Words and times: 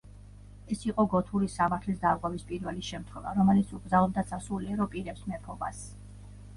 ეს 0.75 0.79
იყო 0.87 1.05
გოთური 1.11 1.49
სამართლის 1.57 2.01
დარღვევის 2.07 2.47
პირველი 2.53 2.87
შემთხვევა, 2.89 3.37
რომელიც 3.39 3.77
უკრძალავდა 3.81 4.27
სასულიერო 4.35 4.93
პირებს 4.97 5.27
მეფობას. 5.33 5.89